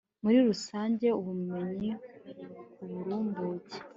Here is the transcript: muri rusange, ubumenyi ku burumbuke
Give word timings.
muri 0.23 0.37
rusange, 0.47 1.07
ubumenyi 1.19 1.91
ku 2.73 2.83
burumbuke 2.91 3.77